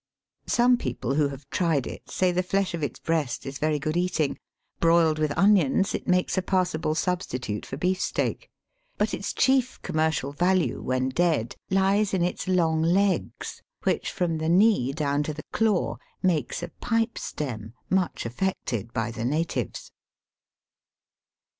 [0.47, 3.95] Some people who have tried it say the flesh of its breast is very good
[3.95, 4.39] eating.
[4.79, 8.49] Broiled with onions, it makes a passable substitute for beef ^ steak.
[8.97, 14.49] But its chief commercial value when dead, lies in its long legs, which from the
[14.49, 19.91] knee down to the claw make a pipe stem much affected by the natives.